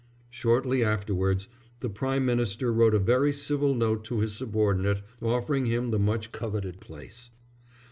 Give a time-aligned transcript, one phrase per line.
[0.31, 1.47] Shortly afterwards
[1.79, 6.31] the Prime Minister wrote a very civil note to his subordinate offering him the much
[6.31, 7.29] coveted place.